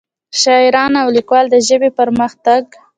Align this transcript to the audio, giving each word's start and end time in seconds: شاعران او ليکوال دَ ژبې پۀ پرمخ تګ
شاعران 0.41 0.93
او 1.01 1.07
ليکوال 1.17 1.45
دَ 1.49 1.55
ژبې 1.67 1.89
پۀ 1.91 1.95
پرمخ 1.97 2.31
تګ 2.45 2.65